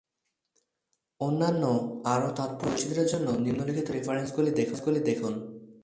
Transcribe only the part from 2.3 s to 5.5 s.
তাৎপর্যপূর্ণ বৈচিত্র্যের জন্য নিম্নলিখিত রেফারেন্সগুলি দেখুন।